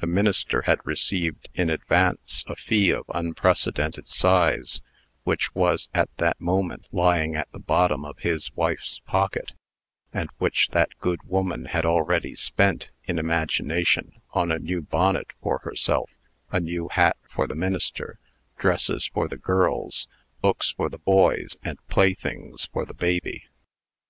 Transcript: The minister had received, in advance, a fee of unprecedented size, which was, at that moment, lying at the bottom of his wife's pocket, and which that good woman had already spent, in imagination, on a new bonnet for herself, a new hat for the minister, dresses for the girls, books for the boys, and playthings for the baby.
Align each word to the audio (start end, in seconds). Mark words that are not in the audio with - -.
The 0.00 0.06
minister 0.06 0.62
had 0.62 0.80
received, 0.86 1.50
in 1.52 1.68
advance, 1.68 2.42
a 2.46 2.56
fee 2.56 2.88
of 2.88 3.04
unprecedented 3.14 4.08
size, 4.08 4.80
which 5.24 5.54
was, 5.54 5.90
at 5.92 6.08
that 6.16 6.40
moment, 6.40 6.86
lying 6.90 7.36
at 7.36 7.52
the 7.52 7.58
bottom 7.58 8.02
of 8.02 8.20
his 8.20 8.50
wife's 8.56 9.00
pocket, 9.00 9.52
and 10.10 10.30
which 10.38 10.68
that 10.70 10.98
good 11.00 11.22
woman 11.24 11.66
had 11.66 11.84
already 11.84 12.34
spent, 12.34 12.92
in 13.04 13.18
imagination, 13.18 14.12
on 14.30 14.50
a 14.50 14.58
new 14.58 14.80
bonnet 14.80 15.26
for 15.42 15.58
herself, 15.58 16.16
a 16.50 16.60
new 16.60 16.88
hat 16.88 17.18
for 17.28 17.46
the 17.46 17.54
minister, 17.54 18.18
dresses 18.56 19.04
for 19.08 19.28
the 19.28 19.36
girls, 19.36 20.08
books 20.40 20.70
for 20.70 20.88
the 20.88 20.96
boys, 20.98 21.56
and 21.62 21.76
playthings 21.88 22.64
for 22.72 22.86
the 22.86 22.94
baby. 22.94 23.44